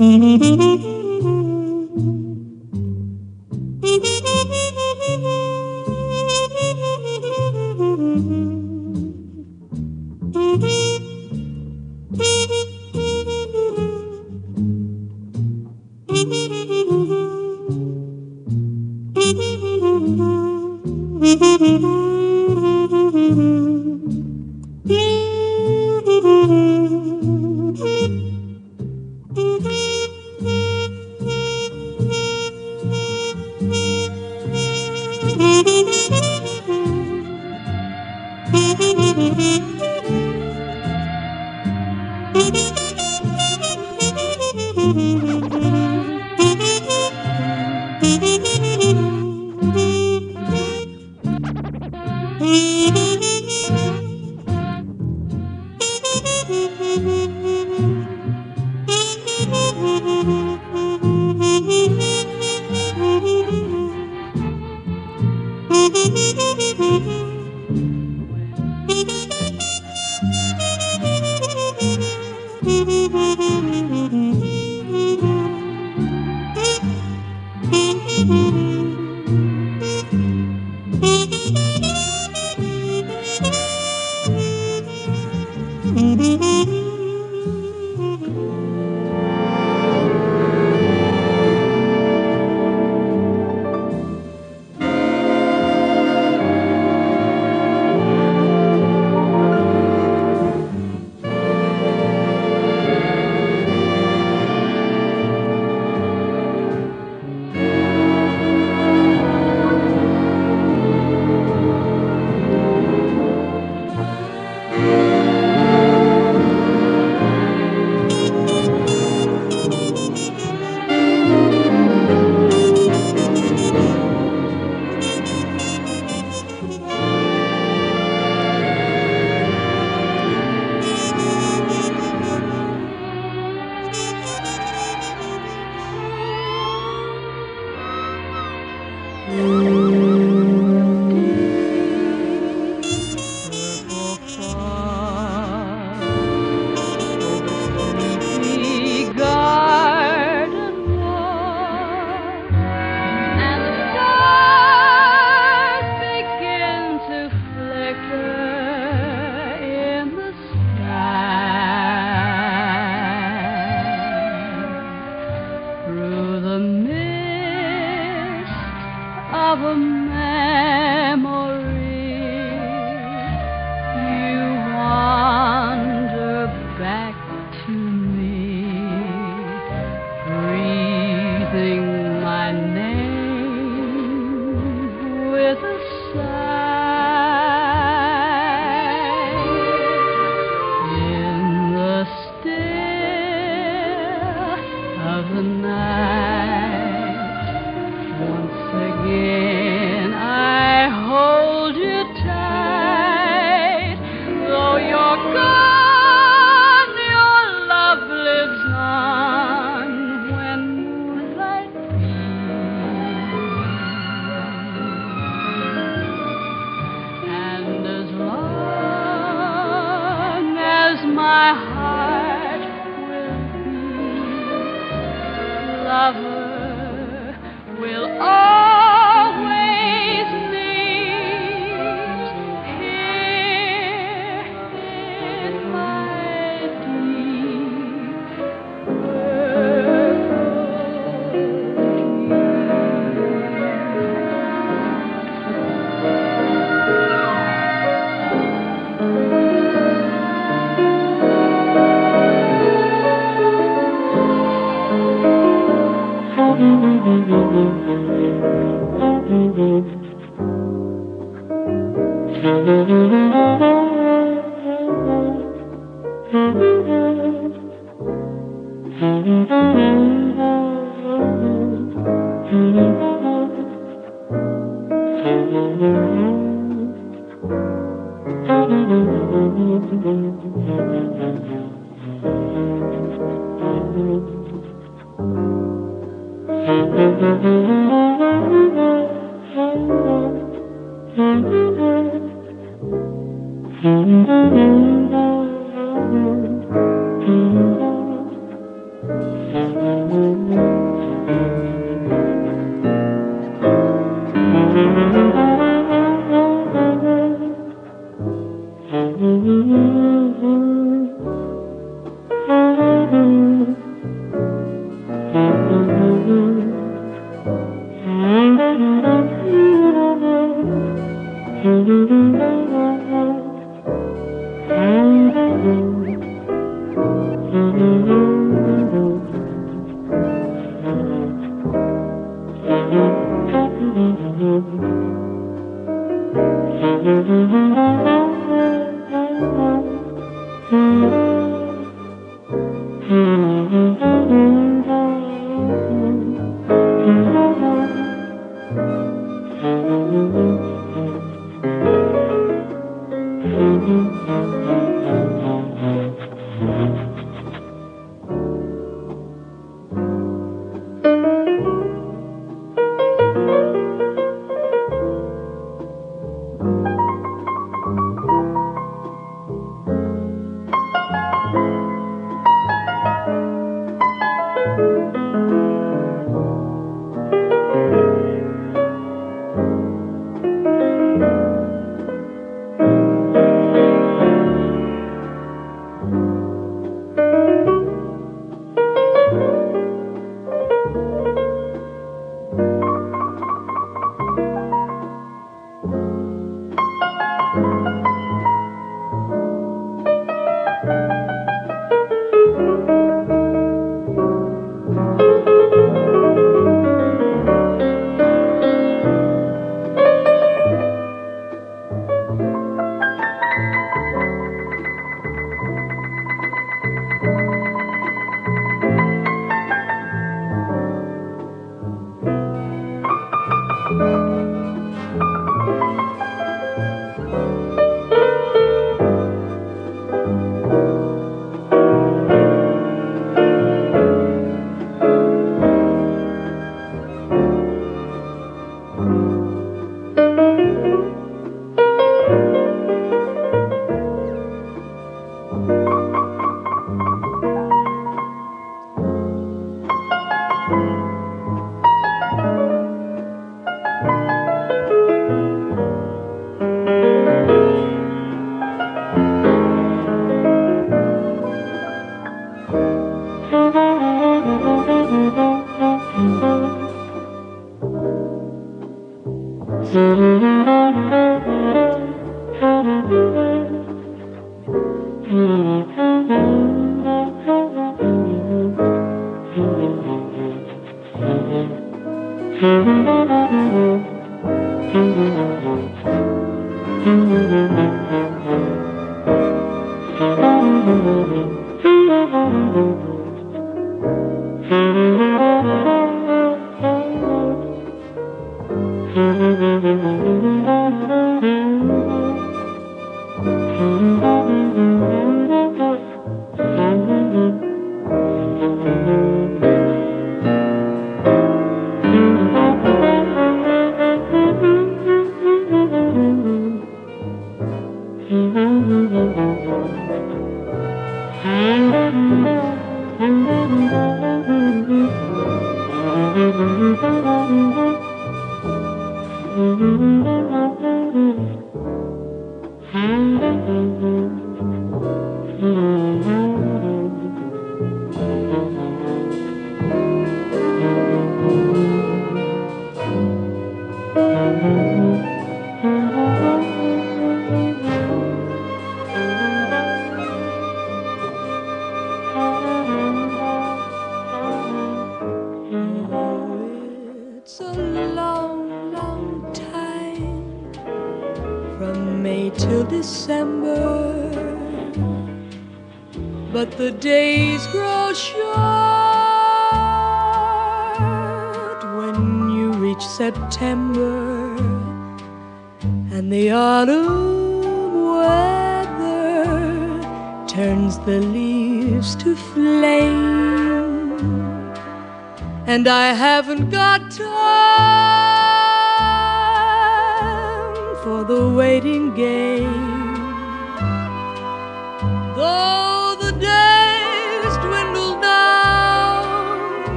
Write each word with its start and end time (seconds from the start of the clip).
here 0.00 0.99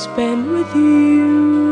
spend 0.00 0.50
with 0.50 0.74
you. 0.74 1.69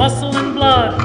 Muscle 0.00 0.34
and 0.34 0.54
blood. 0.54 0.96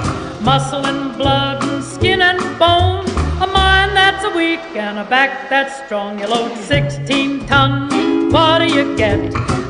Muscle 0.41 0.85
and 0.85 1.17
blood 1.17 1.61
and 1.65 1.83
skin 1.83 2.21
and 2.21 2.39
bone. 2.57 3.03
A 3.43 3.47
mind 3.61 3.91
that's 3.93 4.23
a 4.23 4.29
weak 4.29 4.61
and 4.73 4.97
a 4.97 5.03
back 5.03 5.49
that's 5.49 5.83
strong. 5.83 6.17
You 6.17 6.27
load 6.27 6.57
16 6.59 7.45
tons. 7.45 8.33
What 8.33 8.59
do 8.59 8.67
you 8.73 8.95
get? 8.95 9.19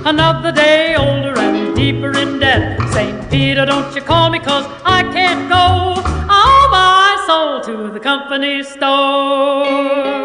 Another 0.06 0.52
day 0.52 0.96
older 0.96 1.34
and 1.40 1.76
deeper 1.76 2.16
in 2.16 2.38
debt. 2.38 2.80
St. 2.94 3.32
Peter, 3.32 3.66
don't 3.66 3.96
you 3.96 4.04
call 4.04 4.30
me 4.30 4.38
cause 4.38 4.68
I 4.86 5.02
can't 5.18 5.50
go. 5.50 5.66
My 6.78 7.24
soul 7.26 7.62
to 7.62 7.92
the 7.92 8.00
company 8.00 8.62
store. 8.62 10.25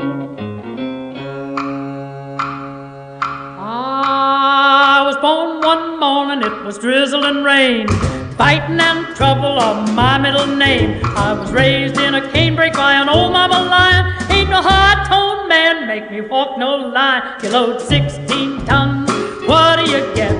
I 4.83 5.03
was 5.03 5.15
born 5.17 5.61
one 5.61 5.99
morning, 5.99 6.41
it 6.41 6.63
was 6.65 6.79
drizzle 6.79 7.23
and 7.25 7.45
rain. 7.45 7.87
Fighting 8.35 8.79
and 8.79 9.15
trouble 9.15 9.59
are 9.59 9.85
my 9.93 10.17
middle 10.17 10.47
name. 10.47 11.05
I 11.05 11.33
was 11.33 11.51
raised 11.51 11.99
in 11.99 12.15
a 12.15 12.21
canebrake 12.21 12.73
by 12.73 12.93
an 12.95 13.07
old 13.07 13.29
oh, 13.29 13.31
mama 13.31 13.61
lion. 13.69 14.31
Ain't 14.31 14.49
no 14.49 14.59
hard 14.59 15.07
toned 15.07 15.47
man 15.47 15.85
make 15.85 16.09
me 16.09 16.21
walk 16.21 16.57
no 16.57 16.77
line. 16.77 17.21
You 17.43 17.49
load 17.49 17.79
16 17.79 18.65
tons, 18.65 19.07
what 19.47 19.75
do 19.75 19.83
you 19.91 20.01
get? 20.15 20.33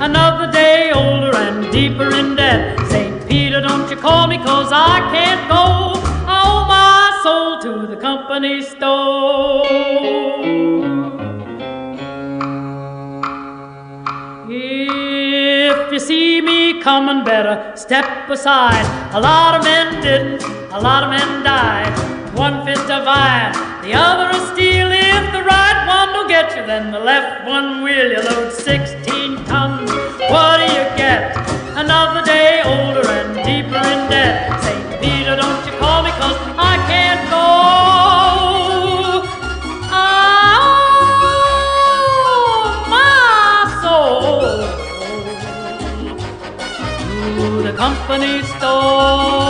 Another 0.00 0.52
day 0.52 0.92
older 0.92 1.34
and 1.34 1.72
deeper 1.72 2.14
in 2.14 2.36
debt. 2.36 2.78
St. 2.90 3.28
Peter, 3.28 3.60
don't 3.60 3.90
you 3.90 3.96
call 3.96 4.28
me 4.28 4.38
cause 4.38 4.70
I 4.70 5.00
can't 5.10 5.48
go. 5.48 6.00
I 6.30 6.42
owe 6.46 6.64
my 6.64 7.20
soul 7.24 7.58
to 7.62 7.88
the 7.92 8.00
company 8.00 8.62
store. 8.62 9.66
If 15.70 15.92
you 15.92 16.00
see 16.00 16.40
me 16.40 16.82
coming, 16.82 17.22
better 17.24 17.72
step 17.76 18.28
aside. 18.28 18.84
A 19.14 19.20
lot 19.20 19.54
of 19.54 19.62
men 19.62 20.02
didn't, 20.02 20.42
a 20.72 20.80
lot 20.80 21.04
of 21.04 21.10
men 21.10 21.44
died. 21.44 21.94
One 22.36 22.66
fist 22.66 22.90
of 22.90 23.06
iron, 23.06 23.52
the 23.82 23.94
other 23.94 24.36
of 24.36 24.42
steel. 24.52 24.88
If 24.90 25.32
the 25.32 25.44
right 25.44 25.78
one 25.86 26.08
don't 26.12 26.28
get 26.28 26.56
you, 26.56 26.66
then 26.66 26.90
the 26.90 26.98
left 26.98 27.46
one 27.46 27.82
will. 27.84 28.10
You 28.10 28.20
load 28.20 28.52
16 28.52 29.44
tons, 29.44 29.88
what 30.32 30.58
do 30.58 30.66
you 30.74 30.84
get? 30.98 31.36
Another 31.78 32.22
day 32.24 32.62
older 32.64 33.06
and 33.08 33.34
deeper 33.36 33.78
in 33.94 34.00
debt. 34.10 34.60
St. 34.64 35.00
Peter, 35.00 35.36
don't 35.36 35.64
you 35.66 35.72
call 35.78 36.02
me, 36.02 36.10
cause 36.18 36.38
I 36.58 36.74
can't 36.90 37.30
go. 37.30 38.19
company 47.80 48.42
store. 48.42 49.40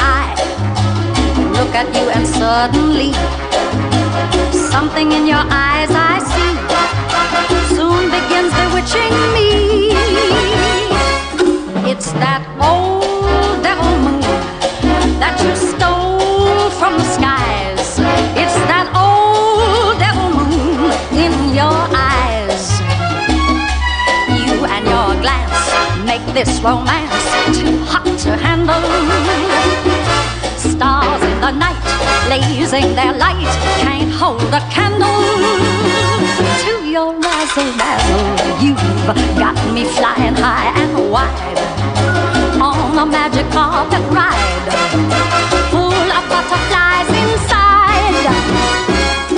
I 0.00 0.24
look 1.52 1.72
at 1.80 1.88
you 1.96 2.06
and 2.16 2.26
suddenly 2.26 3.12
something 4.72 5.12
in 5.12 5.26
your 5.26 5.44
eyes 5.66 5.90
I 5.92 6.16
see 6.32 6.52
soon 7.76 8.02
begins 8.16 8.52
bewitching 8.60 9.14
me. 9.36 9.48
It's 11.92 12.10
that 12.22 12.42
old 12.58 13.62
devil 13.62 13.92
moon 14.04 14.22
that 15.20 15.36
you 15.44 15.52
stole 15.70 16.70
from 16.80 17.07
this 26.44 26.60
romance 26.60 27.10
too 27.58 27.76
hot 27.82 28.06
to 28.16 28.30
handle. 28.36 28.78
Stars 30.56 31.22
in 31.24 31.40
the 31.40 31.50
night, 31.50 31.82
blazing 32.26 32.94
their 32.94 33.12
light, 33.12 33.50
can't 33.82 34.12
hold 34.12 34.54
a 34.54 34.62
candle 34.70 35.18
to 36.62 36.72
your 36.86 37.10
razzle 37.18 37.72
dazzle. 37.80 38.26
You've 38.62 38.78
got 39.42 39.58
me 39.74 39.82
flying 39.98 40.36
high 40.36 40.70
and 40.78 41.10
wide 41.10 41.58
on 42.62 42.96
a 42.96 43.04
magic 43.04 43.50
carpet 43.50 44.04
ride, 44.14 44.68
full 45.72 46.06
of 46.18 46.24
butterflies 46.30 47.10
inside. 47.22 48.26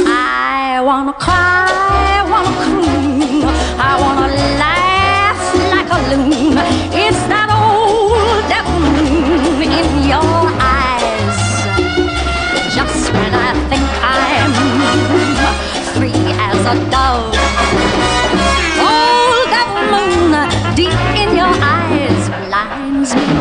I 0.04 0.82
wanna 0.84 1.14
cry, 1.14 1.69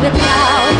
love. 0.08 0.76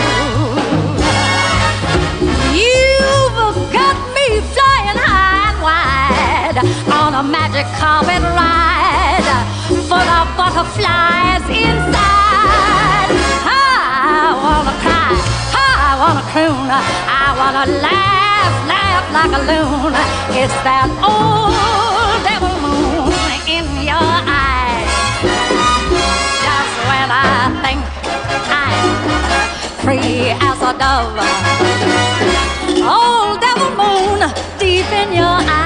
You've 2.56 3.61
got 3.72 3.96
me 4.16 4.26
flying 4.54 4.98
high 5.04 5.50
and 5.50 5.59
wide 5.61 6.59
on 6.90 7.14
a 7.14 7.22
magic 7.22 7.66
carpet 7.78 8.22
ride 8.22 9.28
full 9.88 10.09
of 10.18 10.26
butterflies 10.37 11.44
inside. 11.52 13.11
I 13.44 14.33
wanna 14.44 14.74
cry, 14.83 15.12
I 15.52 15.90
wanna 16.00 16.24
croon, 16.33 16.66
I 16.70 17.26
wanna 17.40 17.64
laugh, 17.85 18.54
laugh 18.72 19.06
like 19.16 19.33
a 19.37 19.42
loon. 19.50 19.92
It's 20.40 20.59
that 20.64 20.88
old 21.04 22.22
devil 22.24 22.54
moon 22.64 23.12
in 23.46 23.66
your 23.85 24.11
eyes. 24.26 24.90
Just 26.44 26.74
when 26.88 27.09
I 27.11 27.61
think 27.62 28.00
I'm 28.49 28.88
free 29.83 30.31
as 30.49 30.61
a 30.62 30.73
dove. 30.83 31.19
Old 32.83 33.40
devil 33.40 33.71
moon 33.81 34.21
deep 34.59 34.90
in 34.93 35.12
your 35.12 35.25
eyes 35.27 35.60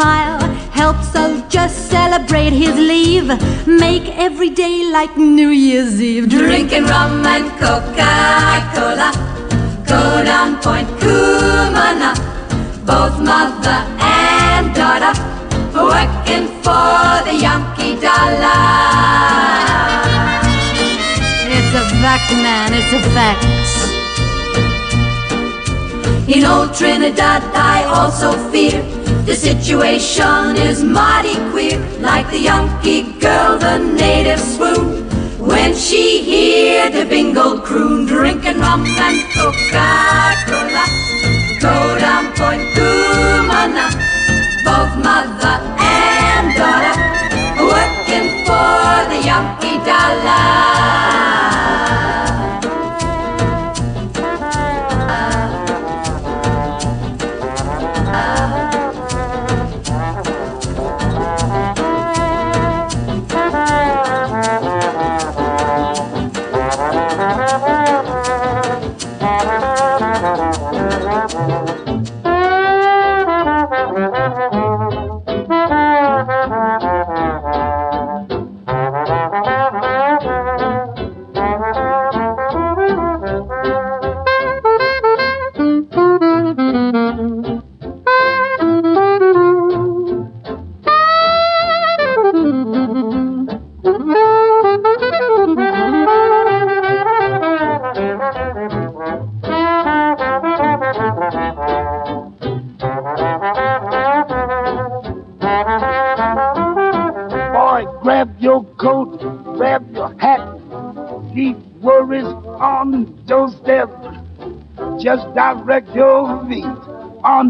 smile. 0.00 0.40
Help 0.80 0.96
soldiers 1.02 1.72
celebrate 1.72 2.52
his 2.52 2.74
leave, 2.92 3.28
make 3.66 4.06
every 4.26 4.50
day 4.50 4.90
like 4.90 5.16
New 5.16 5.50
Year's 5.50 6.00
Eve. 6.00 6.28
Drinking 6.28 6.84
rum 6.84 7.26
and 7.34 7.46
Coca-Cola, 7.60 9.10
go 9.92 10.02
down 10.30 10.50
Point 10.64 10.88
Cumana, 11.00 12.10
both 12.90 13.16
mother 13.30 13.78
and 14.00 14.74
daughter, 14.80 15.14
working 15.90 16.46
for 16.64 17.08
the 17.26 17.34
Yankee 17.46 17.96
dollar. 18.06 18.62
It's 21.56 21.72
a 21.82 21.84
fact, 22.02 22.28
man, 22.44 22.68
it's 22.78 22.92
a 22.98 23.02
fact. 23.16 23.44
In 26.34 26.44
old 26.44 26.72
Trinidad, 26.72 27.42
I 27.54 27.84
also 27.96 28.28
fear 28.50 28.99
the 29.26 29.34
situation 29.34 30.56
is 30.56 30.82
mighty 30.82 31.36
queer, 31.50 31.78
like 32.00 32.30
the 32.30 32.40
Yankee 32.40 33.12
girl, 33.18 33.58
the 33.58 33.78
native 33.78 34.40
swoon. 34.40 35.08
When 35.38 35.74
she 35.74 36.22
hear 36.22 36.90
the 36.90 37.04
bingle 37.04 37.60
croon, 37.60 38.06
drinking 38.06 38.58
rum 38.60 38.84
and 38.86 39.18
Coca-Cola, 39.34 40.84
go 41.60 41.98
down 41.98 42.24
Point 42.36 42.62
Cumana, 42.74 43.88
both 44.64 44.92
mother 45.04 45.79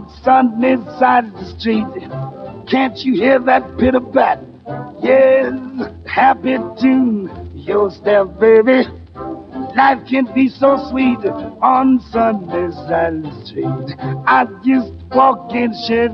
on 0.00 0.22
Sunday 0.22 0.76
side 0.98 1.26
of 1.26 1.32
the 1.32 1.58
street. 1.58 1.86
Can't 2.70 2.96
you 2.98 3.14
hear 3.14 3.38
that 3.40 3.76
pitter 3.78 4.00
pat? 4.00 4.42
Yes, 5.02 5.52
happy 6.06 6.56
tune 6.80 7.50
your 7.54 7.90
step, 7.90 8.38
baby. 8.38 8.84
Life 9.76 10.06
can 10.08 10.32
be 10.34 10.48
so 10.48 10.88
sweet 10.90 11.18
on 11.62 12.00
Sunday 12.10 12.70
side 12.86 13.16
of 13.16 13.22
the 13.22 13.46
street. 13.46 13.98
I 14.26 14.46
just 14.64 14.92
walk 15.14 15.52
in 15.54 15.72
shed, 15.86 16.12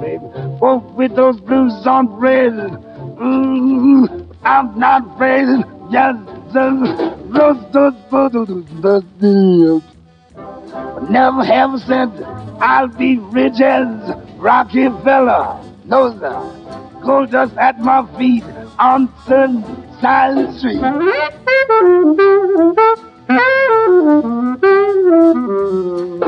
baby, 0.00 0.24
oh, 0.62 0.78
with 0.96 1.14
those 1.16 1.40
blues 1.40 1.86
on 1.86 2.08
red. 2.18 2.52
Mm, 2.52 4.34
I'm 4.42 4.78
not 4.78 5.14
afraid. 5.14 5.64
Yes, 5.90 6.16
sir. 6.52 7.16
Those, 7.32 7.72
those, 7.72 7.94
those, 8.10 8.32
those, 8.32 8.64
those, 8.82 9.04
those. 9.20 9.95
But 10.94 11.10
never 11.10 11.44
have 11.44 11.80
said 11.80 12.10
I'll 12.60 12.88
be 12.88 13.18
rich 13.18 13.60
as 13.60 13.86
Rockefeller. 14.36 15.60
No, 15.84 16.18
sir. 16.18 17.00
Gold 17.04 17.30
dust 17.30 17.56
at 17.56 17.78
my 17.80 18.06
feet 18.18 18.44
on 18.78 19.12
Sun 19.26 19.64
Silent 20.00 20.58
Street. 20.58 20.80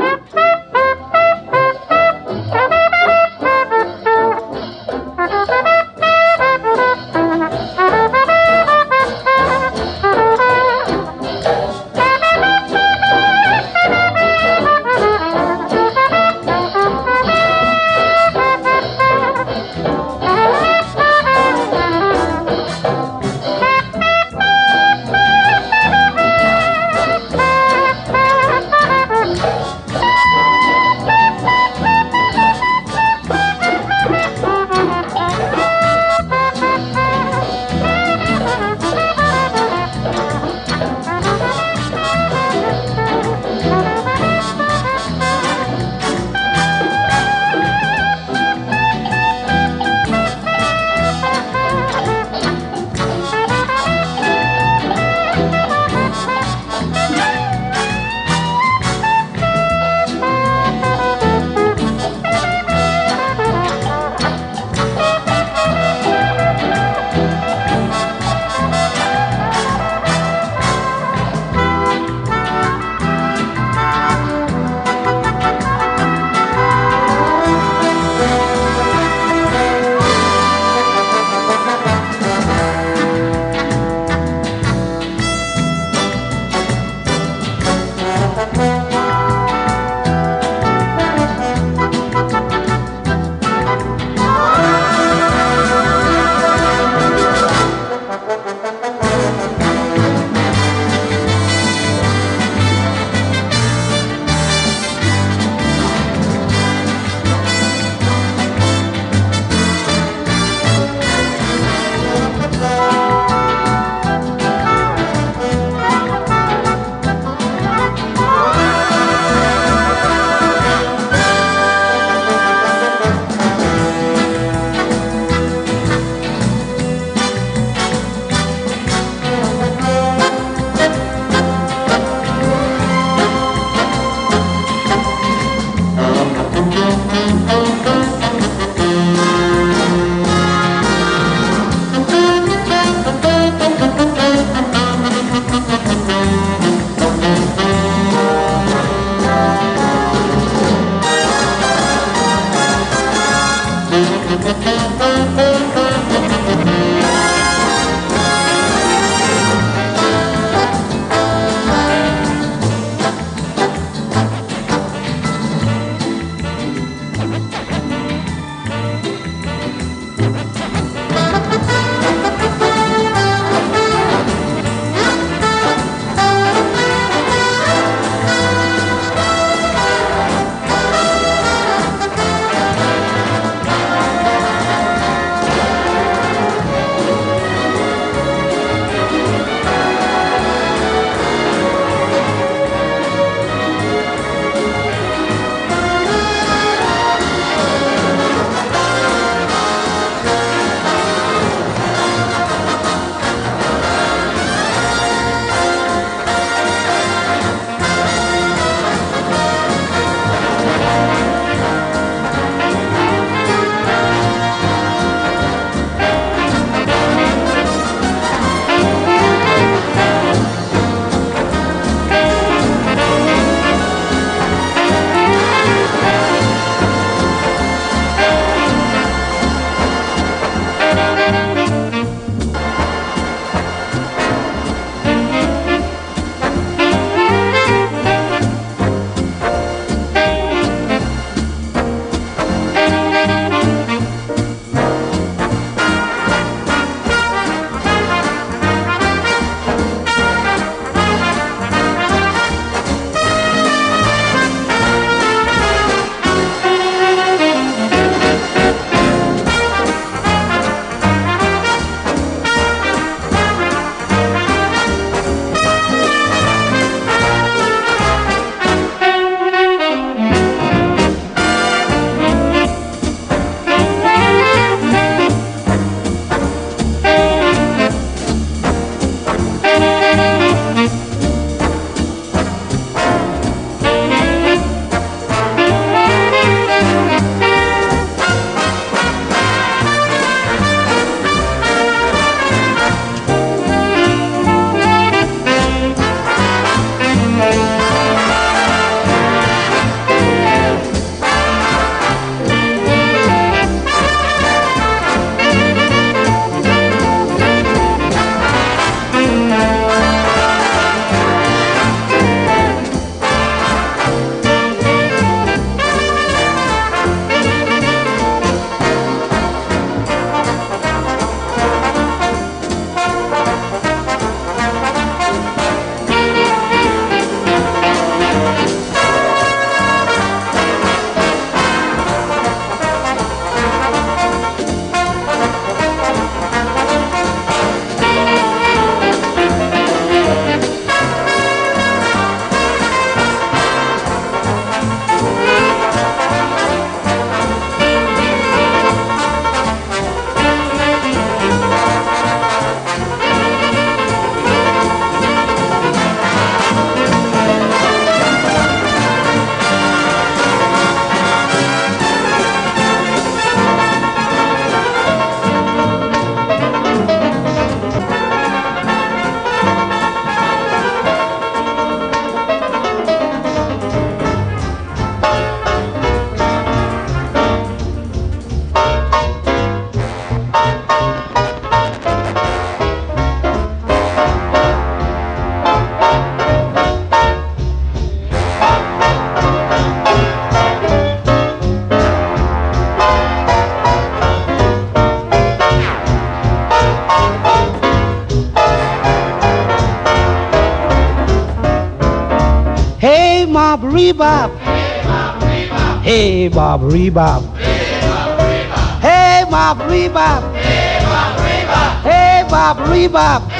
Bob 406.49 406.81
Rebop. 406.81 407.57
Hey, 407.57 409.45
Bob 409.49 409.77
Rebop. 409.79 410.55
Hey, 410.55 411.05
Bob 411.09 411.27
Rebop. 411.39 411.95
Hey, 412.01 412.43
Bob 412.49 412.77
Rebop. 412.77 413.51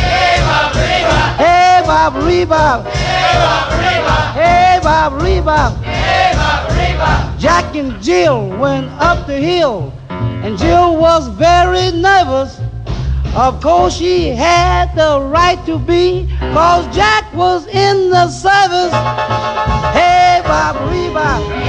Hey, 1.37 1.81
Bob 1.85 2.13
Rebop. 2.13 2.83
Hey, 4.33 4.79
Bob 4.83 5.13
Rebop. 5.21 5.73
Jack 7.39 7.75
and 7.75 8.01
Jill 8.01 8.49
went 8.57 8.89
up 8.99 9.27
the 9.27 9.37
hill, 9.37 9.93
and 10.09 10.57
Jill 10.57 10.97
was 10.97 11.27
very 11.29 11.91
nervous. 11.91 12.59
Of 13.35 13.61
course, 13.61 13.95
she 13.95 14.29
had 14.29 14.95
the 14.95 15.21
right 15.21 15.63
to 15.65 15.77
be, 15.79 16.27
cause 16.39 16.85
Jack 16.93 17.31
was 17.33 17.65
in 17.67 18.09
the 18.09 18.27
service. 18.29 18.91
Hey, 19.93 20.41
Bob 20.43 20.75
Rebop. 20.91 21.68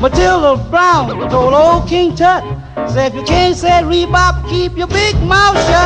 Matilda 0.00 0.62
Brown 0.70 1.08
told 1.30 1.52
old 1.52 1.88
King 1.88 2.14
Tut, 2.14 2.44
said 2.88 3.08
if 3.08 3.14
you 3.14 3.22
can't 3.24 3.56
say 3.56 3.82
rebop, 3.82 4.48
keep 4.48 4.76
your 4.76 4.86
big 4.86 5.16
mouth 5.22 5.56
shut. 5.66 5.85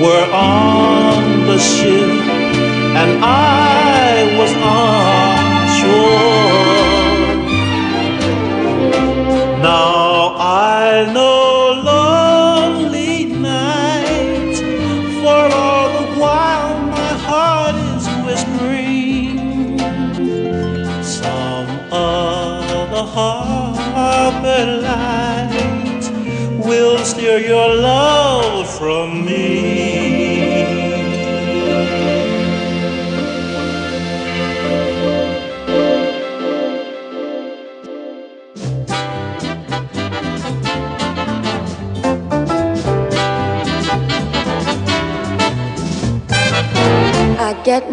were 0.00 0.26
on 0.32 1.46
the 1.46 1.58
ship 1.58 2.08
and 3.00 3.24
I 3.24 3.93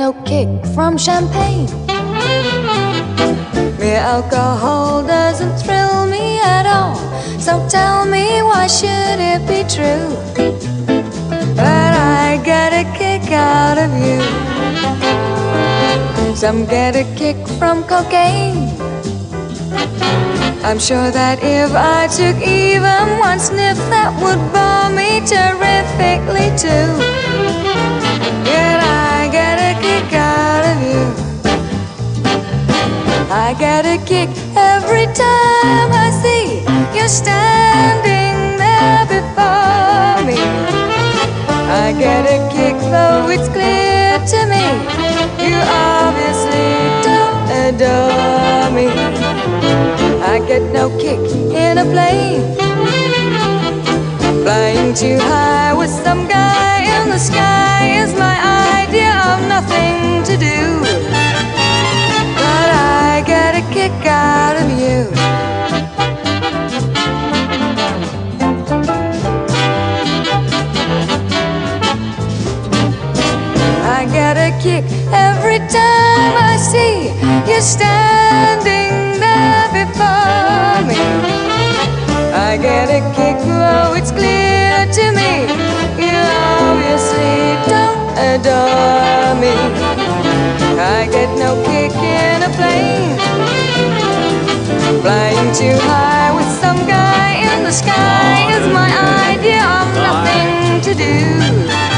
no 0.01 0.13
kick 0.25 0.49
from 0.73 0.97
champagne. 0.97 1.69
Mere 3.77 4.03
alcohol 4.15 5.05
doesn't 5.05 5.55
thrill 5.61 6.07
me 6.07 6.39
at 6.39 6.65
all. 6.65 6.97
So 7.39 7.53
tell 7.69 8.07
me, 8.07 8.41
why 8.41 8.65
should 8.65 9.19
it 9.33 9.41
be 9.51 9.61
true? 9.75 10.07
But 11.55 11.91
I 12.23 12.41
get 12.43 12.69
a 12.81 12.85
kick 12.97 13.31
out 13.31 13.77
of 13.85 13.91
you. 14.05 14.19
Some 16.35 16.65
get 16.65 16.95
a 16.95 17.05
kick 17.15 17.37
from 17.59 17.83
cocaine. 17.83 18.69
I'm 20.67 20.79
sure 20.79 21.11
that 21.11 21.37
if 21.43 21.71
I 21.75 22.07
took 22.19 22.37
even 22.41 23.19
one 23.19 23.39
sniff, 23.39 23.77
that 23.93 24.11
would 24.23 24.41
bore 24.53 24.89
me 24.99 25.09
terrifically 25.35 26.49
too. 26.57 27.50
I 33.31 33.55
get 33.57 33.85
a 33.85 33.97
kick 34.05 34.29
every 34.55 35.05
time 35.13 35.89
I 36.05 36.09
see 36.23 36.63
you 36.97 37.07
standing 37.07 38.57
there 38.57 39.05
before 39.07 40.19
me. 40.27 40.39
I 41.83 41.95
get 41.97 42.25
a 42.25 42.39
kick, 42.51 42.75
though 42.91 43.29
it's 43.29 43.47
clear 43.49 44.19
to 44.33 44.39
me 44.51 44.65
you 45.47 45.55
obviously 45.55 46.69
don't 47.07 47.47
adore 47.65 48.69
me. 48.75 48.87
I 50.21 50.43
get 50.47 50.61
no 50.73 50.89
kick 50.99 51.19
in 51.65 51.77
a 51.77 51.85
plane. 51.85 52.43
Flying 54.43 54.93
too 54.93 55.17
high 55.19 55.73
with 55.73 55.89
some 55.89 56.27
guy 56.27 56.83
in 56.95 57.09
the 57.09 57.17
sky 57.17 58.03
is 58.03 58.13
my 58.15 58.35
idea 58.83 59.13
of 59.33 59.39
nothing 59.47 60.10
to 60.31 60.37
do. 60.37 60.79
But 62.39 62.67
I 62.69 63.23
get 63.25 63.55
a 63.55 63.63
kick 63.73 63.91
out 64.05 64.55
of 64.61 64.69
you. 64.81 64.99
I 73.97 74.05
get 74.17 74.37
a 74.37 74.51
kick 74.63 74.85
every 75.11 75.59
time 75.67 76.33
I 76.51 76.55
see 76.71 77.11
you 77.51 77.59
standing 77.59 79.19
there 79.19 79.67
before 79.79 80.79
me. 80.89 80.99
I 82.47 82.57
get 82.57 82.87
a 82.89 83.01
kick, 83.17 83.37
though 83.45 83.95
it's 83.95 84.11
clear 84.11 84.85
to 84.97 85.11
me 85.11 85.31
you 86.01 86.17
obviously 86.63 87.57
don't 87.67 88.17
adore 88.31 89.35
me. 89.41 90.00
I 90.81 91.05
get 91.05 91.29
no 91.37 91.61
kick 91.63 91.93
in 91.93 92.41
a 92.41 92.49
plane, 92.57 93.15
flying 95.03 95.53
too 95.53 95.77
high 95.85 96.33
with 96.35 96.49
some 96.59 96.87
guy 96.87 97.35
in 97.35 97.63
the 97.63 97.71
sky 97.71 98.49
is 98.57 98.65
my 98.73 98.89
idea 99.29 99.61
of 99.61 99.93
nothing 99.93 100.81
to 100.81 100.95
do. 100.95 101.90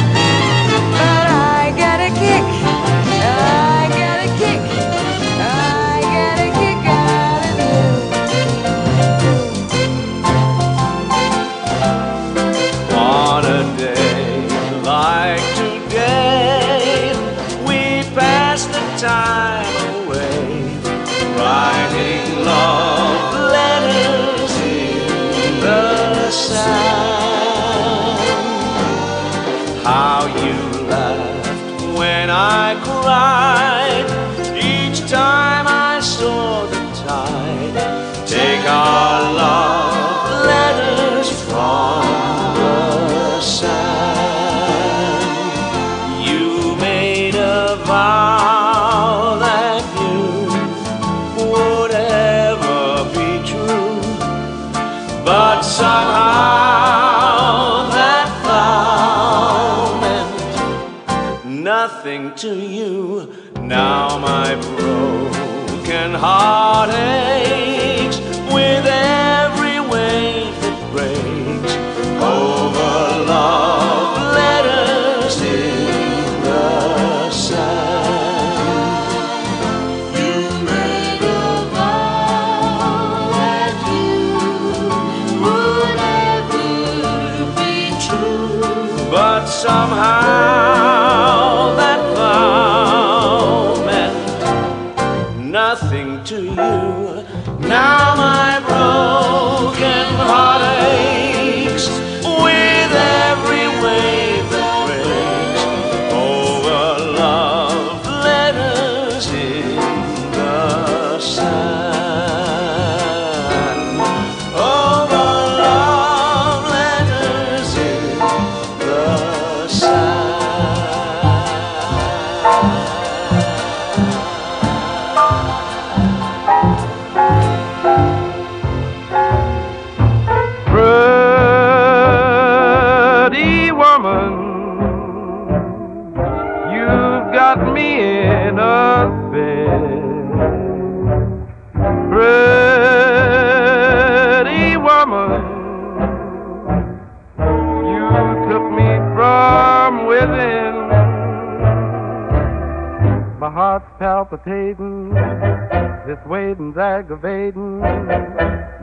aggravating. 157.03 157.81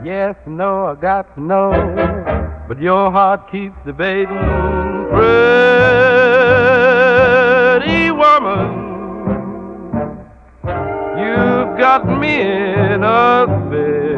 Yes, 0.05 0.35
no, 0.45 0.85
I 0.85 0.95
got 0.95 1.33
to 1.35 1.41
know, 1.41 1.71
but 2.67 2.79
your 2.79 3.11
heart 3.11 3.51
keeps 3.51 3.75
debating. 3.85 4.27
Pretty 7.81 8.11
woman, 8.11 8.67
you've 11.17 11.77
got 11.79 12.05
me 12.19 12.41
in 12.41 13.03
a 13.03 13.45
spin. 13.67 14.10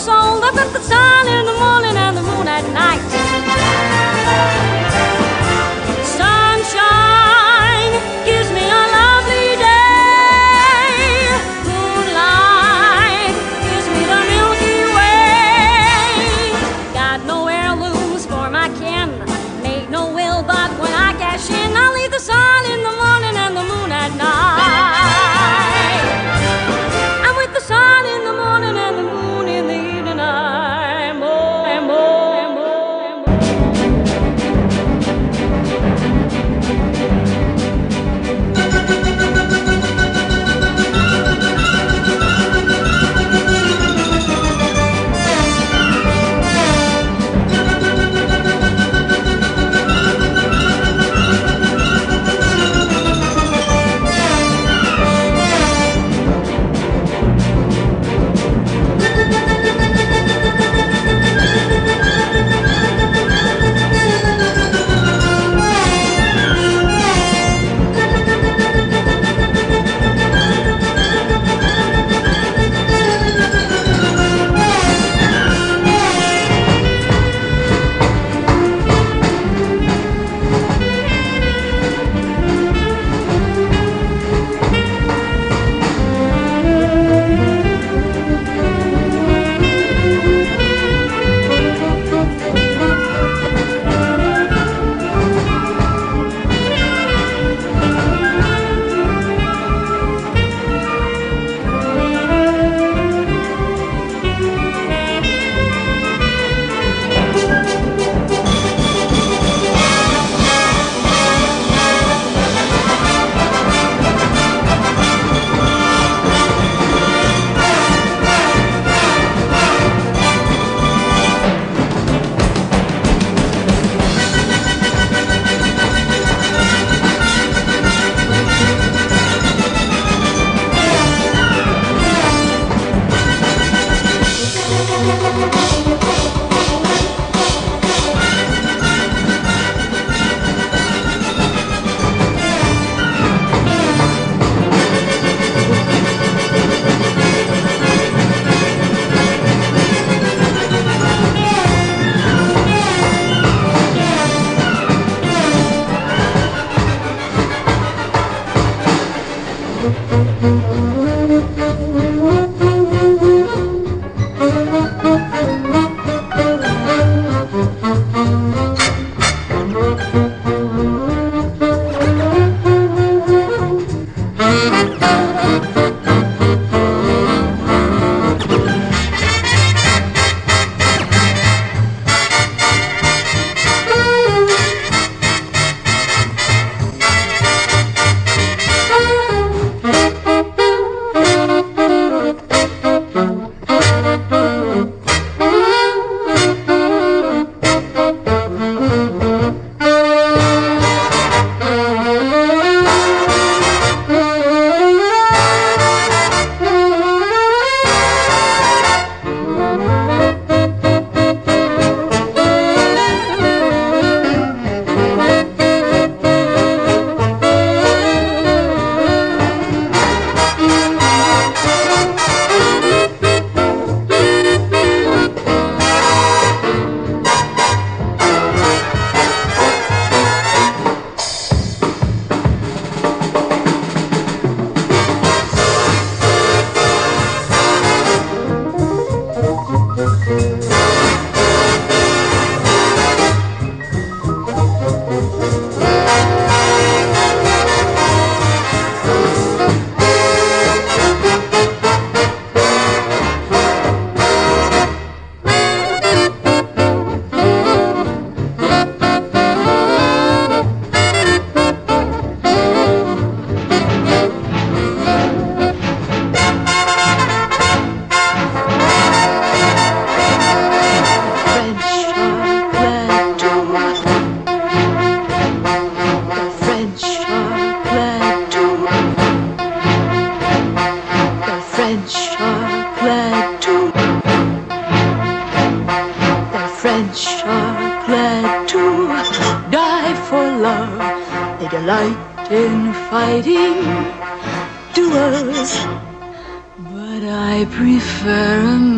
Sold. 0.00 0.42
I've 0.44 0.54
the 0.72 0.80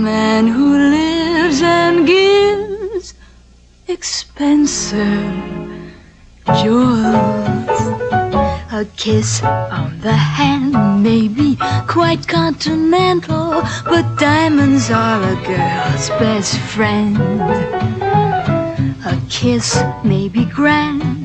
man 0.02 0.48
who 0.48 0.76
lives 0.90 1.62
and 1.62 2.04
gives 2.04 3.14
expensive 3.86 5.32
jewels. 6.60 7.80
A 8.72 8.84
kiss 8.96 9.42
on 9.44 10.00
the 10.00 10.12
hand 10.12 11.04
may 11.04 11.28
be 11.28 11.56
quite 11.86 12.26
continental, 12.26 13.62
but 13.84 14.04
diamonds 14.18 14.90
are 14.90 15.22
a 15.22 15.36
girl's 15.46 16.08
best 16.18 16.58
friend. 16.58 17.16
A 19.06 19.16
kiss 19.28 19.78
may 20.02 20.28
be 20.28 20.44
grand, 20.46 21.24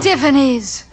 Tiffany's. 0.00 0.84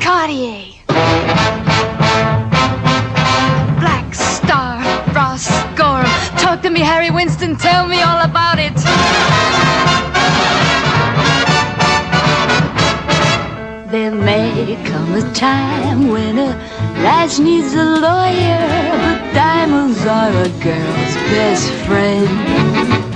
Cartier. 0.00 0.74
Black 3.78 4.14
Starr, 4.14 4.82
Frost 5.12 5.50
Gorham. 5.76 6.06
Talk 6.38 6.62
to 6.62 6.70
me, 6.70 6.80
Harry 6.80 7.10
Winston. 7.10 7.56
Tell 7.56 7.86
me 7.86 8.00
all 8.02 8.22
about 8.24 8.58
it. 8.58 8.74
There 13.90 14.14
may 14.14 14.76
come 14.84 15.14
a 15.14 15.32
time 15.34 16.08
when 16.08 16.38
a 16.38 16.56
lass 17.02 17.38
needs 17.38 17.74
a 17.74 17.84
lawyer, 17.84 18.68
but 19.02 19.34
diamonds 19.34 20.04
are 20.06 20.30
a 20.30 20.48
girl's 20.62 21.14
best 21.30 21.70
friend. 21.86 23.07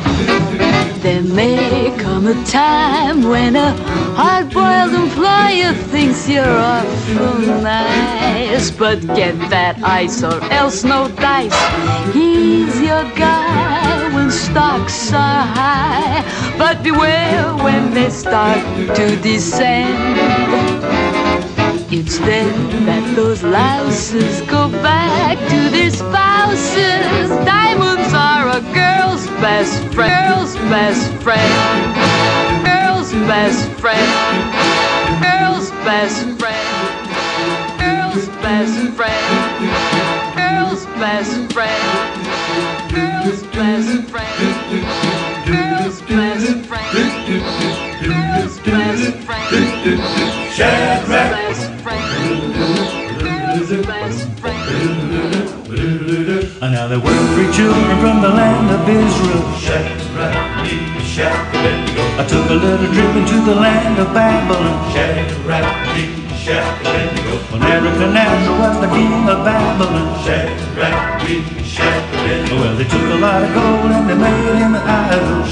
There 1.03 1.21
may 1.25 1.93
come 1.99 2.29
a 2.29 2.45
time 2.45 3.25
when 3.25 3.57
a 3.57 3.73
hard-boiled 4.15 4.95
employer 4.95 5.75
thinks 5.91 6.29
you're 6.29 6.47
awful 6.47 7.41
nice, 7.61 8.71
but 8.71 9.01
get 9.09 9.35
that 9.51 9.83
ice 9.83 10.23
or 10.23 10.41
else 10.53 10.85
no 10.85 11.09
dice. 11.17 11.59
He's 12.15 12.81
your 12.81 13.03
guy 13.17 14.15
when 14.15 14.31
stocks 14.31 15.13
are 15.13 15.45
high, 15.45 16.23
but 16.57 16.85
beware 16.85 17.53
when 17.57 17.93
they 17.93 18.09
start 18.09 18.63
to 18.95 19.17
descend. 19.17 19.99
It's 21.91 22.19
then 22.19 22.87
that 22.87 23.17
those 23.17 23.43
louses 23.43 24.41
go 24.43 24.69
back 24.69 25.37
to 25.51 25.69
their 25.69 25.91
spouses. 25.91 27.13
Are 28.15 28.49
a 28.49 28.61
girl's 28.75 29.27
best 29.41 29.83
friend. 29.95 30.13
Girl's 30.13 30.55
best 30.71 31.11
friend. 31.23 31.53
Girl's 32.63 33.13
best 33.27 33.71
friend. 33.81 34.13
Girl's 35.23 35.71
best 35.85 36.27
friend. 36.39 36.69
Girl's 37.81 38.29
best 38.43 38.93
friend. 38.93 39.25
Girl's 40.37 40.85
best 41.01 41.53
friend. 41.53 41.83
Girl's 42.93 43.43
best 43.55 44.11
friend. 44.11 44.39
Girl's 45.47 46.03
best 46.03 46.67
friend. 46.67 46.93
Girl's 48.05 48.59
best 48.61 49.17
friend. 49.25 50.53
Shadrach. 50.53 52.12
And 56.63 56.75
now 56.75 56.87
there 56.87 57.01
were 57.01 57.11
three 57.35 57.51
children 57.51 57.99
from 57.99 58.23
the 58.23 58.29
land 58.29 58.71
of 58.71 58.89
Israel. 58.89 59.43
Shadrach, 59.59 60.63
Meshach, 60.95 61.35
Abednego. 61.51 62.03
I 62.15 62.25
took 62.25 62.51
a 62.51 62.55
little 62.55 62.87
trip 62.95 63.17
into 63.19 63.43
the 63.43 63.57
land 63.57 63.99
of 63.99 64.15
Babylon. 64.15 64.79
Shadrach, 64.95 65.67
Meshach, 66.31 66.81
Abednego. 66.87 67.39
When 67.51 67.63
Nebuchadnezzar 67.63 68.55
was 68.63 68.79
the 68.79 68.91
king 68.95 69.27
of 69.27 69.43
Babylon. 69.43 70.07
Shadrach, 70.23 71.27
Meshach, 71.27 72.15
Abednego. 72.15 72.55
Well, 72.55 72.77
they 72.77 72.85
took 72.85 73.11
a 73.11 73.19
lot 73.19 73.43
of 73.43 73.55
gold 73.59 73.91
and 73.91 74.09
they 74.09 74.15
made 74.15 74.63
him 74.63 74.77
an 74.77 74.87
idol. 74.87 75.43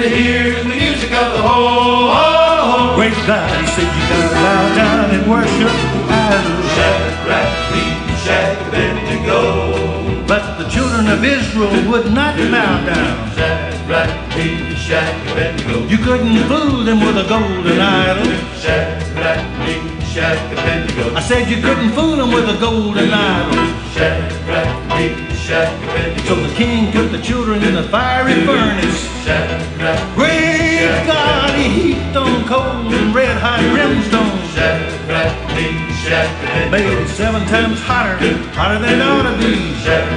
They 0.00 0.08
hear 0.08 0.56
the 0.56 0.64
music 0.64 1.12
of 1.12 1.32
the 1.36 1.42
whole. 1.44 2.96
Great 2.96 3.12
God, 3.26 3.52
he 3.60 3.66
said 3.68 3.84
you 3.84 4.04
gotta 4.08 4.32
bow 4.32 4.74
down 4.74 5.10
and 5.12 5.30
worship 5.30 5.72
the. 6.08 6.56
Shadrach, 6.72 7.50
Meshach, 7.72 8.68
Abednego. 8.68 10.26
But 10.26 10.56
the 10.56 10.68
children 10.70 11.06
of 11.08 11.22
Israel 11.22 11.68
would 11.90 12.12
not 12.12 12.34
bow 12.36 12.84
down. 12.86 13.30
Shadrach, 13.36 14.10
Meshach, 14.36 15.32
Abednego. 15.32 15.86
You 15.86 15.98
couldn't 15.98 16.48
fool 16.48 16.82
them 16.82 17.00
with 17.00 17.18
a 17.18 17.28
golden 17.28 17.78
idol. 17.78 18.24
Shadrach, 18.56 19.44
Meshach, 19.60 20.40
Abednego. 20.52 21.14
I 21.14 21.20
said 21.20 21.50
you 21.50 21.60
couldn't 21.60 21.90
fool 21.90 22.16
them 22.16 22.32
with 22.32 22.48
a 22.48 22.58
golden 22.58 23.12
idol. 23.12 23.52
Shadrach, 23.92 24.88
Meshach, 24.88 25.29
So 25.50 26.36
the 26.36 26.54
king 26.54 26.92
took 26.92 27.10
the 27.10 27.20
children 27.20 27.60
in 27.64 27.74
the 27.74 27.82
fiery 27.82 28.46
furnace. 28.46 29.02
Great 30.14 30.86
God, 31.08 31.58
he 31.58 31.68
heaped 31.68 32.14
on 32.14 32.44
coals 32.46 32.94
and 32.94 33.12
red 33.12 33.36
hot 33.36 33.58
brimstone. 33.74 34.30
Made 36.70 36.86
it 36.86 37.08
seven 37.08 37.44
times 37.48 37.80
hotter, 37.80 38.14
hotter 38.54 38.78
than 38.78 39.00
it 39.00 39.02
ought 39.02 39.26
to 39.26 39.36
be. 39.42 39.74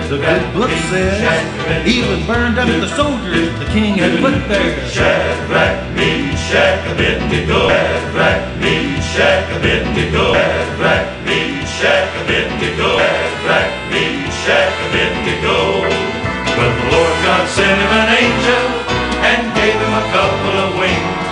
The 0.07 0.21
good 0.21 0.53
book 0.53 0.69
says, 0.93 1.87
even 1.87 2.27
burned 2.27 2.59
up 2.59 2.67
the 2.67 2.89
soldiers 2.89 3.49
the 3.57 3.65
king 3.73 3.95
had 3.95 4.19
put 4.21 4.37
there. 4.47 4.87
Shadrach, 4.87 5.95
Meshach, 5.95 6.91
Abednego. 6.93 7.69
Shadrach, 7.69 8.61
Meshach, 8.61 9.49
Abednego. 9.57 10.33
Shadrach, 10.33 11.25
Meshach, 11.25 12.21
Abednego. 12.21 12.97
Shadrach, 12.99 13.82
Meshach, 14.43 14.75
Abednego. 14.91 15.87
But 16.51 16.71
the 16.75 16.87
Lord 16.91 17.15
God 17.23 17.47
sent 17.47 17.79
him 17.79 17.91
an 17.95 18.09
angel 18.11 18.65
and 19.23 19.41
gave 19.55 19.71
him 19.79 19.93
a 19.95 20.05
couple 20.11 20.55
of 20.67 20.69
wings. 20.75 21.31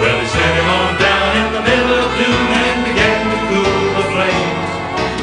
Well, 0.00 0.16
he 0.16 0.26
sent 0.26 0.54
him 0.56 0.64
on 0.64 0.96
down 0.96 1.36
in 1.36 1.48
the 1.52 1.62
middle 1.68 1.92
of 2.00 2.08
noon 2.16 2.48
and 2.56 2.78
began 2.88 3.20
to 3.28 3.38
cool 3.52 3.80
the 4.00 4.04
flames. 4.08 4.68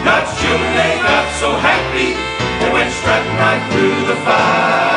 God's 0.06 0.30
children, 0.38 0.74
they 0.78 0.94
got 1.02 1.26
so 1.42 1.58
happy, 1.58 2.14
they 2.62 2.70
went 2.72 2.94
strutting 2.94 3.36
right 3.42 3.66
through 3.74 4.14
the 4.14 4.18
fire. 4.22 4.93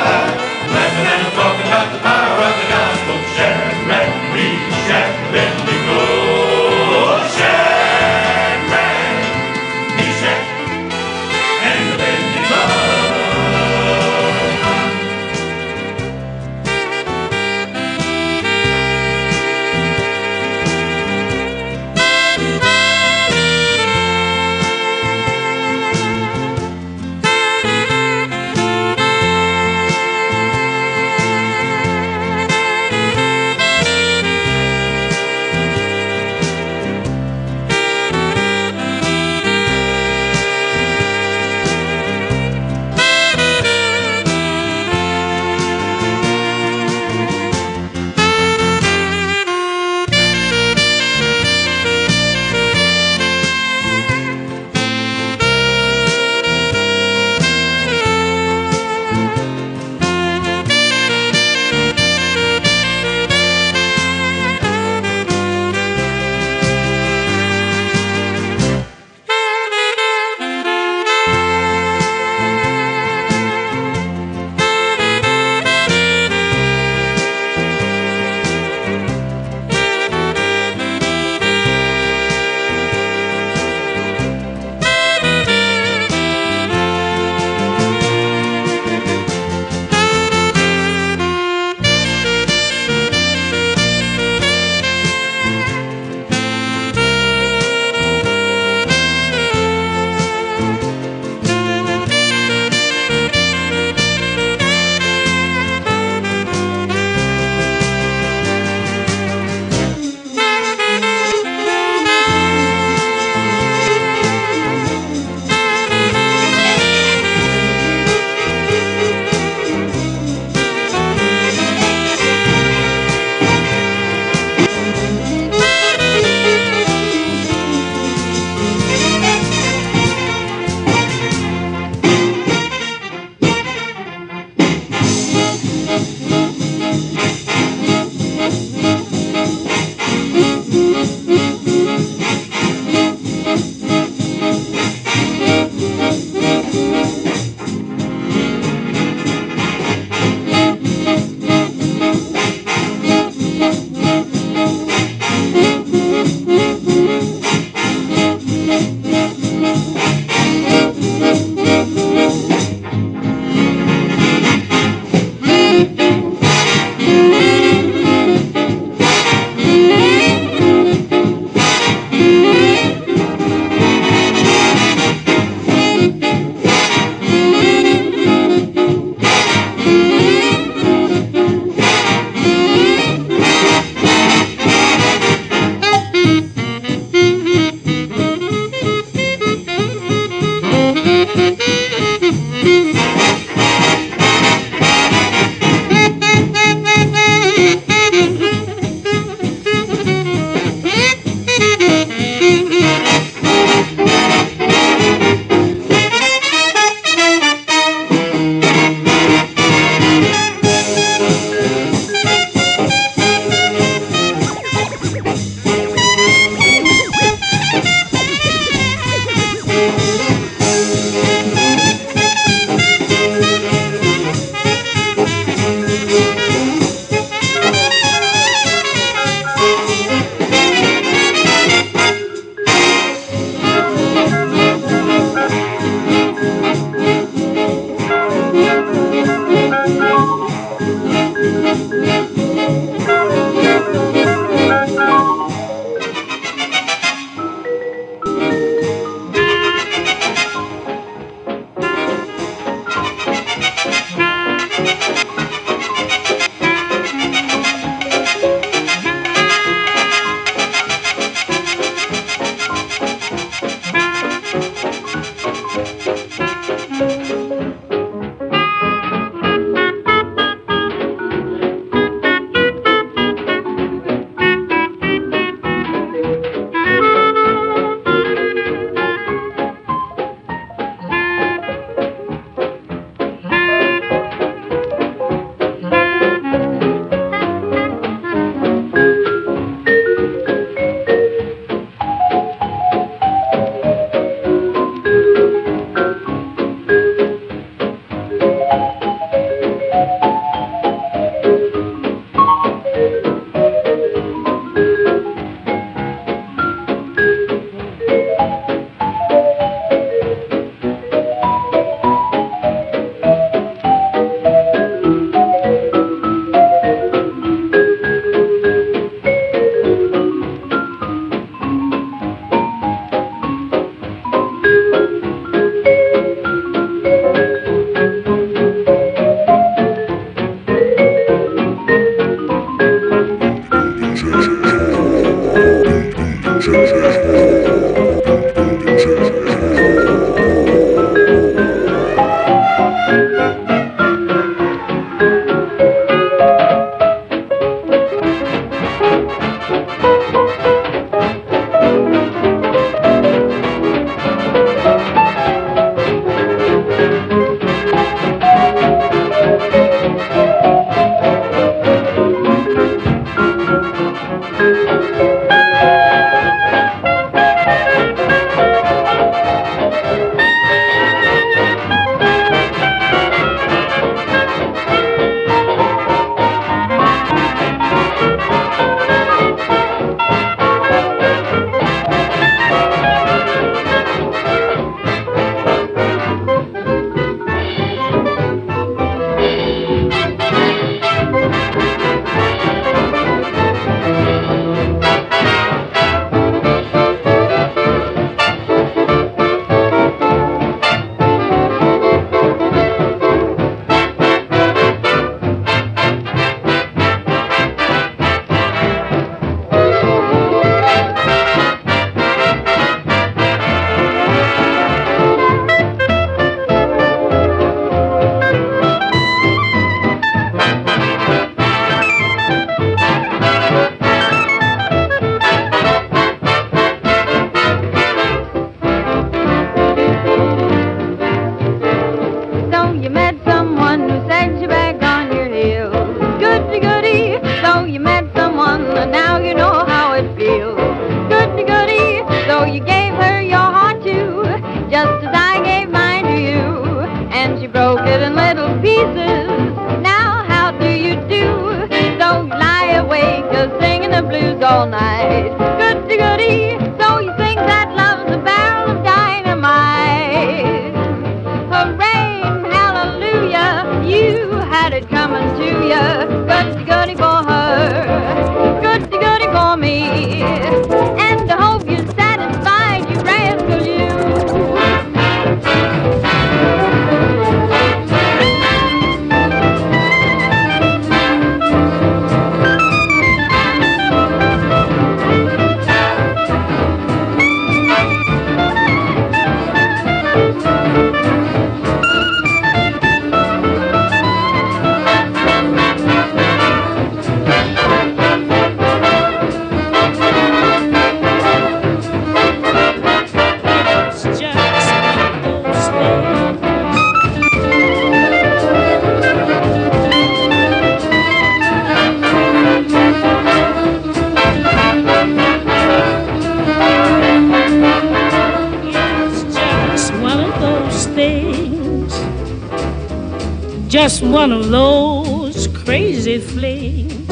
Crazy 525.87 526.41
flings. 526.41 527.31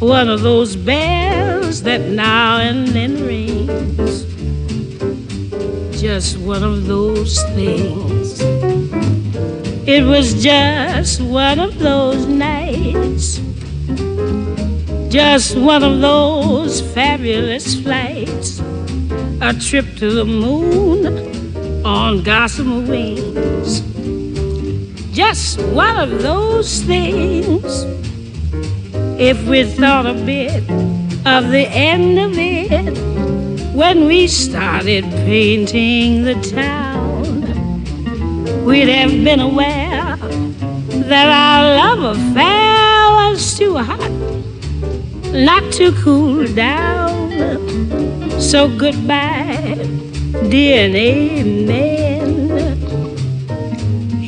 One 0.00 0.28
of 0.28 0.42
those 0.42 0.74
bells 0.74 1.84
that 1.84 2.00
now 2.00 2.58
and 2.58 2.88
then 2.88 3.24
rings. 3.24 4.24
Just 6.02 6.38
one 6.38 6.64
of 6.64 6.86
those 6.86 7.40
things. 7.54 8.40
It 9.86 10.04
was 10.04 10.42
just 10.42 11.20
one 11.20 11.60
of 11.60 11.78
those 11.78 12.26
nights. 12.26 13.40
Just 15.08 15.56
one 15.56 15.84
of 15.84 16.00
those 16.00 16.80
fabulous 16.80 17.80
flights. 17.80 18.60
A 19.40 19.54
trip 19.54 19.86
to 19.98 20.10
the 20.10 20.24
moon 20.24 21.84
on 21.86 22.24
gossamer 22.24 22.80
wings. 22.80 23.89
Just 25.20 25.60
one 25.60 25.98
of 25.98 26.22
those 26.22 26.80
things. 26.80 27.84
If 29.20 29.46
we 29.46 29.64
thought 29.64 30.06
a 30.06 30.14
bit 30.14 30.62
of 31.26 31.50
the 31.50 31.68
end 31.68 32.18
of 32.18 32.32
it 32.38 32.96
when 33.74 34.06
we 34.06 34.26
started 34.26 35.04
painting 35.28 36.24
the 36.24 36.36
town, 36.40 37.42
we'd 38.64 38.88
have 38.88 39.10
been 39.22 39.40
aware 39.40 40.16
that 41.10 41.28
our 41.44 41.64
love 41.82 42.16
affair 42.16 43.10
was 43.20 43.58
too 43.58 43.76
hot 43.76 44.10
not 45.34 45.70
to 45.74 45.92
cool 46.02 46.46
down. 46.54 47.30
So 48.40 48.74
goodbye, 48.74 49.86
dear 50.48 50.86
and 50.86 50.96
amen. 50.96 51.99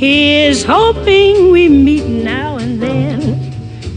Here's 0.03 0.65
hoping 0.65 1.53
we 1.53 1.69
meet 1.69 2.05
now 2.05 2.57
and 2.57 2.83
then. 2.83 3.39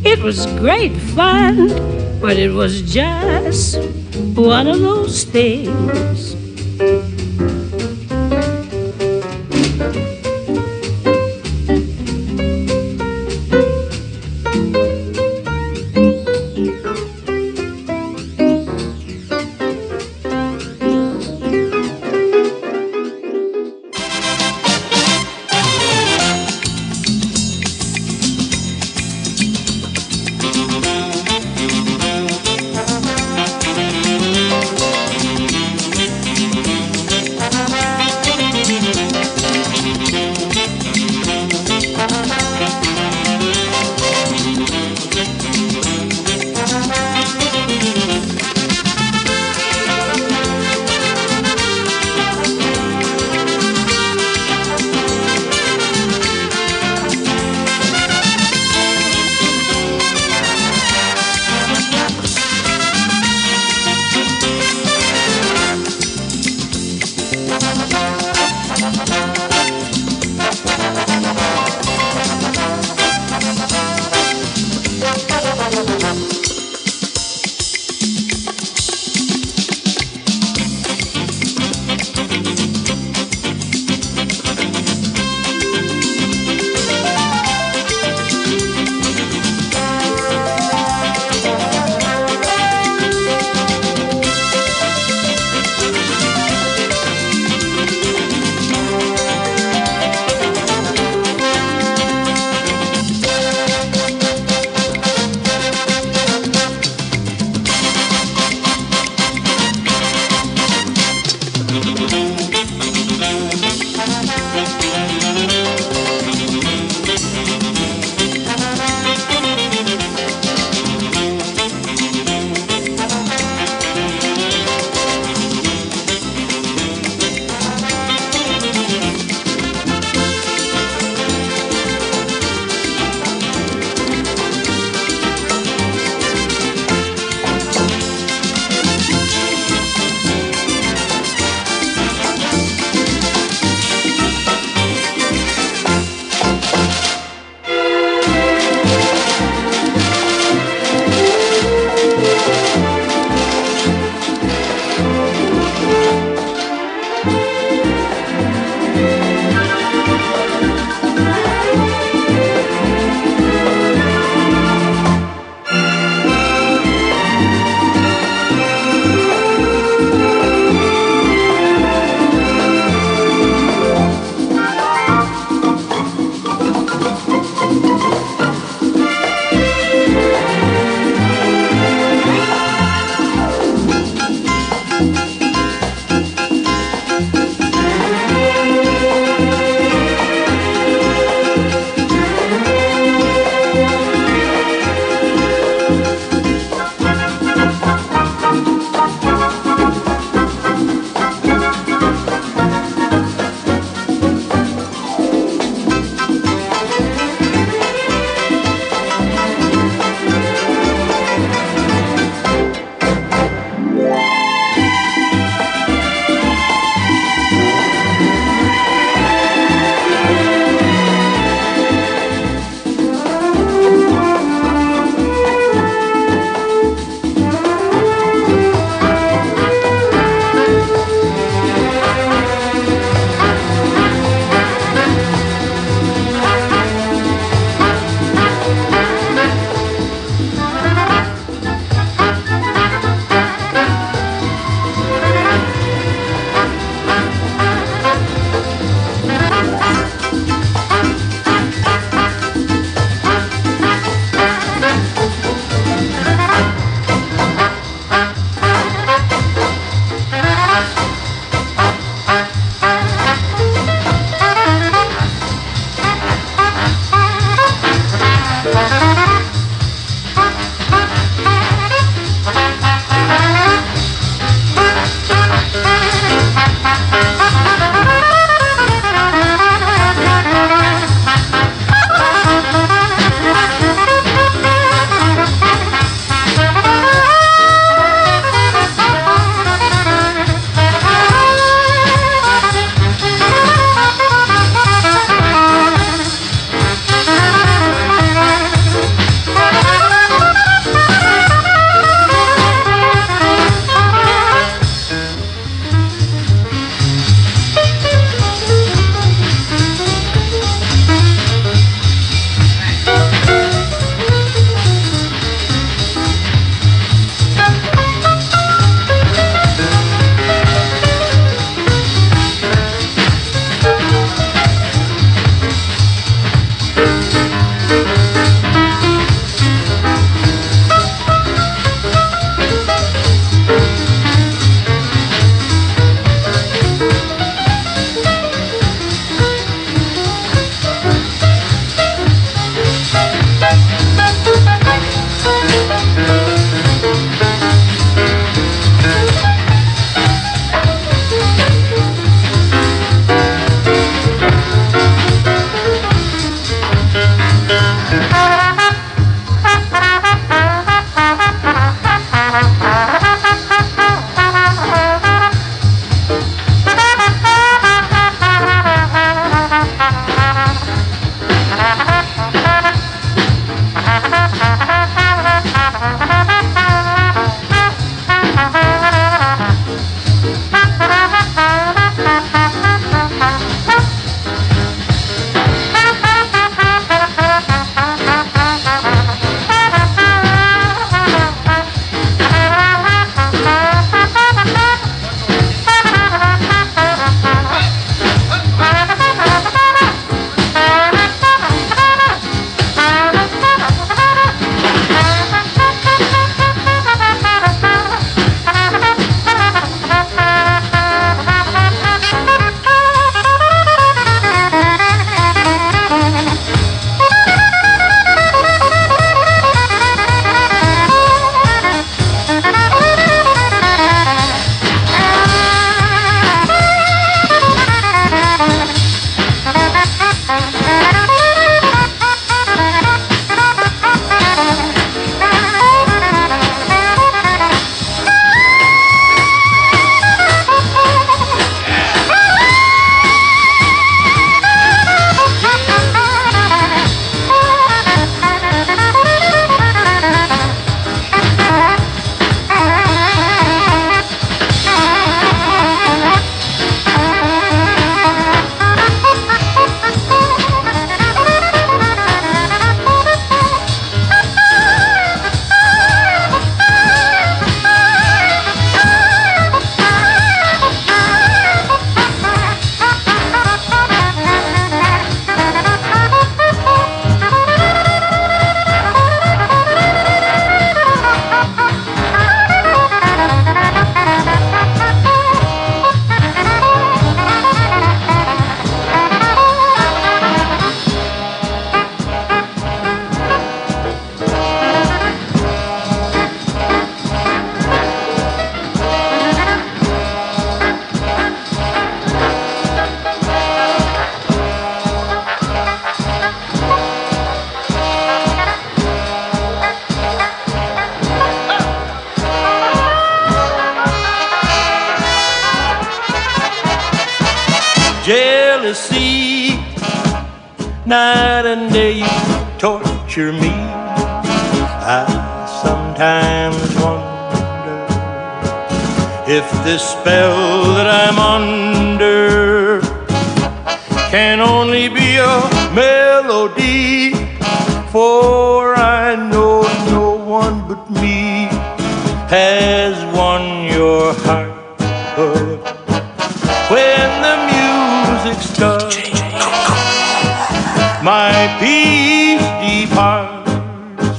It 0.06 0.20
was 0.22 0.46
great 0.62 0.92
fun, 0.92 1.70
but 2.22 2.38
it 2.38 2.52
was 2.52 2.84
just 2.84 3.80
one 4.36 4.68
of 4.68 4.82
those 4.82 5.24
things. 5.24 6.35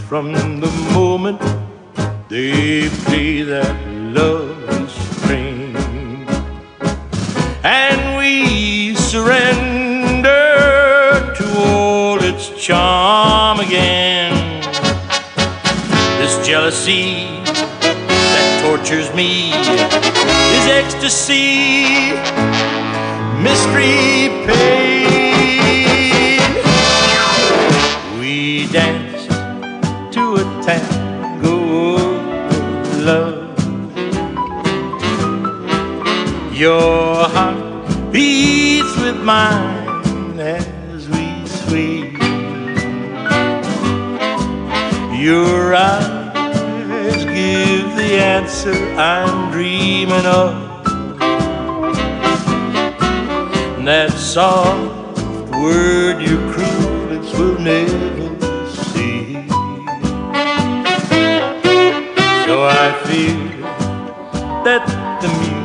From 0.08 0.32
the 0.32 0.70
moment 0.92 1.40
they 2.28 2.88
play 3.06 3.42
that 3.42 3.76
love 4.14 4.88
string, 4.88 5.74
and 7.64 8.16
we 8.16 8.94
surrender 8.94 10.30
to 11.34 11.44
all 11.58 12.22
its 12.22 12.50
charm 12.50 13.58
again. 13.58 14.32
This 16.20 16.46
jealousy 16.46 17.26
that 17.82 18.62
tortures 18.64 19.12
me 19.12 19.50
is 20.54 20.66
ecstasy, 20.70 22.14
mystery, 23.42 24.30
Your 36.66 37.28
heart 37.28 38.12
beats 38.12 38.96
with 38.96 39.22
mine 39.22 40.40
as 40.40 41.08
we 41.08 41.46
sway. 41.46 42.10
Your 45.16 45.76
eyes 45.76 47.24
give 47.24 47.86
the 47.94 48.18
answer 48.20 48.74
I'm 48.98 49.52
dreaming 49.52 50.26
of. 50.26 50.54
And 53.78 53.86
That 53.86 54.10
soft 54.10 55.20
word 55.52 56.20
your 56.20 56.42
cruel 56.52 56.94
lips 57.12 57.32
will 57.38 57.60
never 57.60 58.66
see. 58.66 59.34
So 62.48 62.56
I 62.66 62.86
fear 63.06 63.38
that 64.64 64.82
the 65.22 65.28
music 65.28 65.55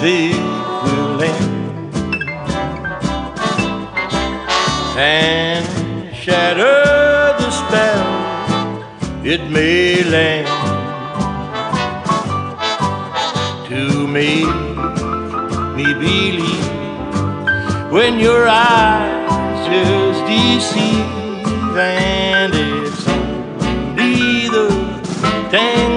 will 0.00 1.20
end 1.20 1.94
and 4.96 6.14
shatter 6.14 7.34
the 7.40 7.50
spell 7.50 9.26
it 9.26 9.50
may 9.50 10.04
land 10.04 10.46
to 13.66 14.06
make 14.06 14.46
me 15.76 15.92
believe 15.94 16.68
when 17.90 18.20
your 18.20 18.46
eyes 18.48 19.66
just 19.66 20.24
deceive 20.26 21.76
and 21.76 22.54
it's 22.54 23.08
only 23.08 24.48
the 24.48 24.68
tango 25.50 25.87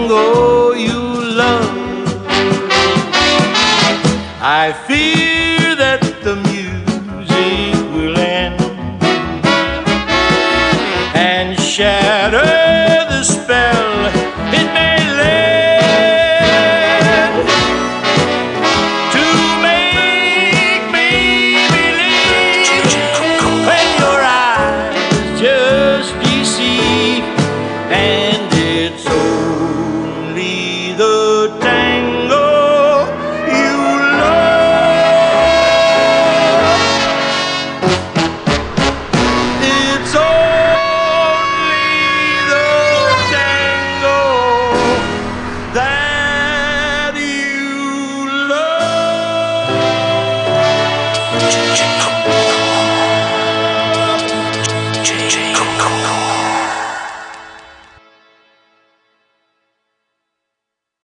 I 4.62 4.74
feel 4.74 5.21